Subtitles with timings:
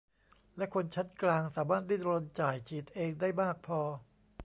[0.57, 3.79] และคนชั้นกลางสามารถดิ้นรนจ่ายฉีดเองได้มากพอ